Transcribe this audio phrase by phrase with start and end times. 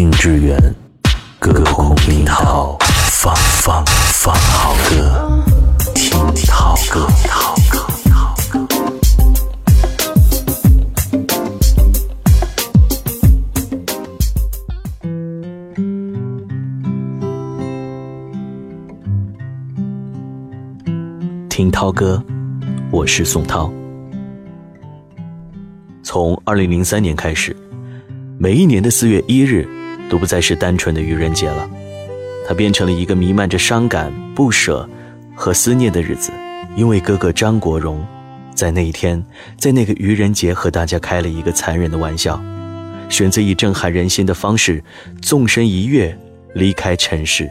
[0.00, 0.58] 听之源，
[1.38, 2.74] 歌空听涛，
[3.10, 5.44] 放放放好歌，
[5.94, 7.06] 听涛歌。
[21.50, 22.24] 听涛歌，
[22.90, 23.70] 我是宋涛。
[26.02, 27.54] 从二零零三年开始。
[28.42, 29.68] 每一年的四月一日，
[30.10, 31.70] 都不再是单纯的愚人节了，
[32.46, 34.86] 它变成了一个弥漫着伤感、不舍
[35.34, 36.32] 和思念的日子。
[36.76, 38.04] 因为哥哥张国荣，
[38.54, 39.24] 在那一天，
[39.56, 42.40] 在那个愚人节，和大家开了一个残忍的玩笑，
[43.08, 44.82] 选择以震撼人心的方式，
[45.22, 46.16] 纵身一跃，
[46.54, 47.48] 离开尘世。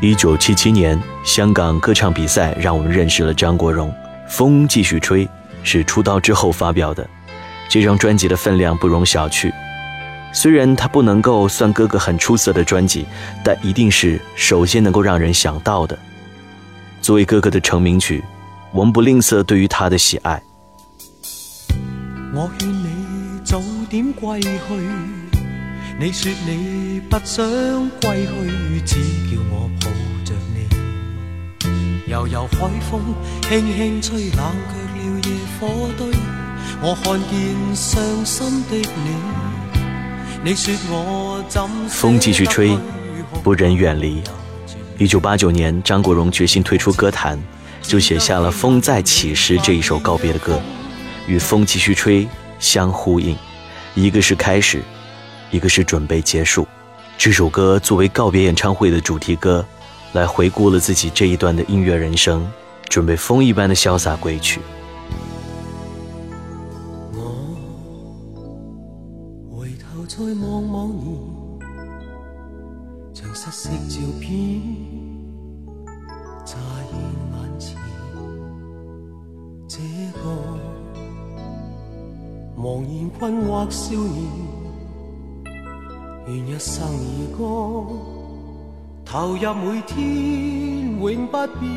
[0.00, 3.92] 一九七七年，香港歌唱比赛让我们认识了张国荣。
[4.28, 5.28] 风继续吹，
[5.62, 7.08] 是出道之后发表的，
[7.68, 9.52] 这张专辑的分量不容小觑。
[10.34, 13.04] 虽然它不能够算哥哥很出色的专辑，
[13.44, 15.98] 但一定是首先能够让人想到的。
[17.02, 18.24] 作为哥哥的成名曲，
[18.72, 20.42] 我们不吝啬对于他的喜爱。
[22.34, 24.50] 我劝你早点归去，
[26.00, 27.44] 你说你不想
[28.00, 28.94] 归去，只
[29.30, 29.91] 叫我抱。
[32.12, 33.00] 悠悠海风
[33.40, 36.06] 轻轻吹，冷却了野火堆。
[36.82, 42.76] 我看见伤心的你，你说我怎风继续吹，
[43.42, 44.22] 不忍远离。
[44.98, 47.42] 一九八九年，张国荣决心退出歌坛，
[47.80, 50.60] 就写下了《风再起时》这一首告别的歌，
[51.26, 52.26] 与《风继续吹》
[52.58, 53.34] 相呼应，
[53.94, 54.82] 一个是开始，
[55.50, 56.68] 一个是准备结束。
[57.16, 59.64] 这首歌作为告别演唱会的主题歌。
[60.12, 62.46] 来回顾了自己这一段的音乐人生，
[62.88, 64.60] 准备风一般的潇洒归去。
[67.14, 67.18] 我
[69.50, 71.18] 回头再望望你，
[73.14, 74.60] 像失色照片
[76.44, 76.58] 乍
[76.90, 76.98] 现
[77.32, 77.80] 眼前。
[79.66, 79.78] 这
[80.18, 80.22] 个
[82.54, 84.14] 茫然困惑少年，
[86.26, 87.40] 愿一生而歌。
[89.12, 91.70] 投入每天永不变。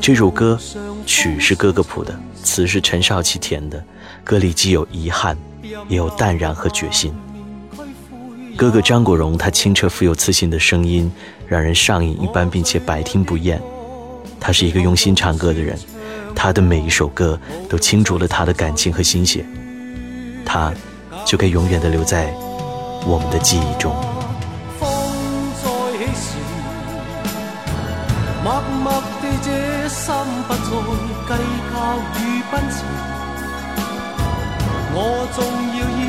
[0.00, 0.58] 这首歌
[1.06, 3.80] 曲是哥哥谱的，词是陈少琪填的，
[4.24, 5.38] 歌里既有遗憾，
[5.86, 7.14] 也有淡然和决心。
[8.56, 11.08] 哥哥张国荣，他清澈富有磁性的声音，
[11.46, 13.62] 让人上瘾一般，并且百听不厌。
[14.40, 15.78] 他是一个用心唱歌的人，
[16.34, 19.46] 他的每一首歌都倾注了他的感情和心血，
[20.44, 20.74] 他
[21.24, 22.34] 就该永远的留在
[23.06, 23.94] 我们的记忆中。
[28.44, 28.46] 默
[28.82, 28.84] 默
[29.22, 29.48] 地，这
[29.88, 30.02] 心
[30.46, 31.32] 不再计
[31.72, 31.74] 较
[32.18, 32.20] 与
[32.50, 32.76] 奔驰。
[34.96, 34.98] 我
[35.34, 35.36] 纵
[35.78, 36.00] 要依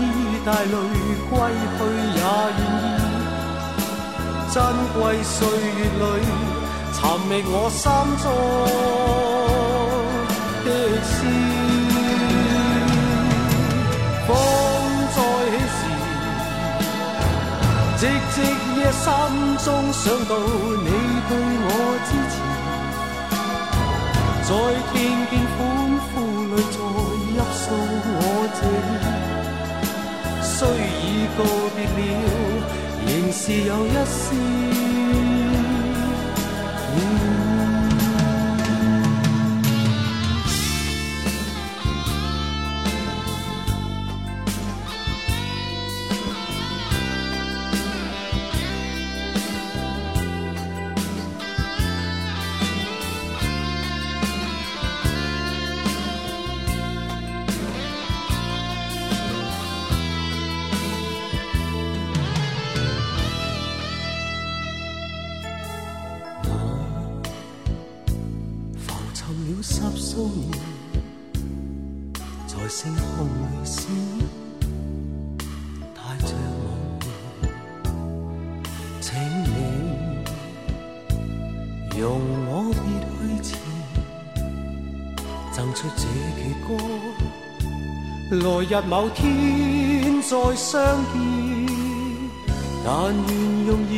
[0.00, 0.02] 依
[0.44, 0.74] 带泪
[1.30, 1.32] 归
[1.78, 1.80] 去，
[2.14, 2.22] 也愿
[2.58, 2.62] 意。
[4.52, 4.54] 珍
[4.92, 6.02] 贵岁月里，
[6.92, 7.82] 寻觅我心
[8.22, 8.24] 中
[10.64, 10.68] 的
[11.04, 11.16] 诗。
[18.04, 18.36] 寂寂
[18.76, 19.06] 夜心
[19.64, 20.88] 中想到你。
[21.26, 21.32] 对
[21.64, 21.68] 我
[22.04, 22.36] 支持，
[24.44, 24.50] 在
[24.92, 24.94] 听
[25.30, 25.56] 见欢
[26.12, 26.14] 呼
[26.54, 26.76] 里再泣。
[27.56, 28.20] 诉我
[28.54, 28.60] 这，
[30.42, 31.02] 虽已
[31.38, 31.40] 告
[31.74, 32.28] 别了，
[33.06, 34.83] 仍是有一丝。
[69.26, 70.52] 寻了十数年，
[72.46, 73.88] 在剩红泪丝，
[75.94, 76.66] 带着梦
[77.00, 77.02] 回，
[79.00, 79.48] 请你
[81.98, 82.04] 容
[82.46, 82.84] 我别
[83.40, 83.58] 去前，
[85.52, 86.02] 赠出这
[86.36, 86.70] 阙歌，
[88.30, 90.72] 来日某天再相
[91.14, 91.16] 见，
[92.84, 93.30] 但愿
[93.66, 93.92] 用热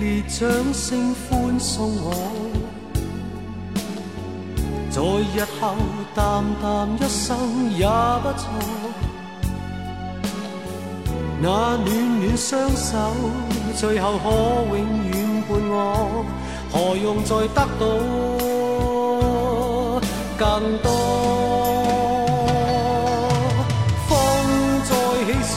[0.00, 0.38] 烈掌
[0.72, 1.28] 声欢
[1.60, 2.08] 送我。
[4.90, 5.76] 在日后
[6.14, 8.42] 淡淡一生也不错。
[11.40, 11.46] 那
[11.76, 12.98] 暖暖双手，
[13.76, 14.24] 最后可
[14.76, 16.24] 永远伴我。
[16.72, 17.66] 何用再得到
[20.38, 20.42] 更
[20.82, 20.86] 多。
[24.08, 24.10] 风
[24.84, 24.90] 再
[25.24, 25.52] 起时，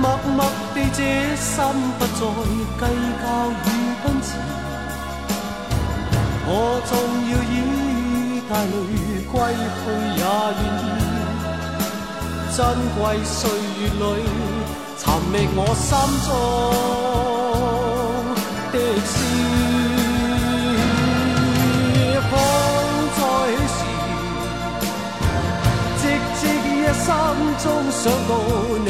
[0.00, 0.04] 默
[0.36, 0.38] 默
[0.74, 0.98] 地这
[1.36, 1.54] 心
[1.98, 2.16] 不再
[2.78, 2.82] 计
[3.20, 3.77] 较。
[6.50, 6.90] 我纵
[7.28, 7.54] 要以
[8.48, 8.74] 带泪
[9.30, 9.80] 归去，
[10.16, 10.22] 也
[10.56, 10.86] 愿意。
[12.56, 12.58] 珍
[12.96, 13.38] 贵岁
[13.78, 14.02] 月里，
[14.96, 15.86] 寻觅我心
[16.24, 16.28] 中
[18.72, 18.74] 的
[19.06, 19.12] 诗。
[22.30, 22.32] 风
[23.16, 23.20] 再
[23.68, 23.78] 起时，
[26.00, 26.02] 寂
[26.34, 27.06] 寂一心
[27.62, 28.30] 中想到
[28.84, 28.88] 你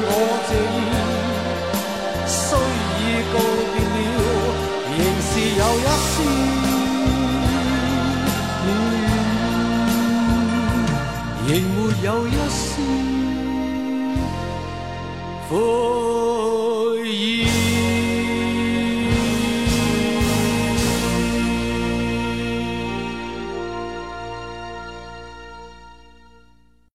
[0.00, 0.65] 诉我这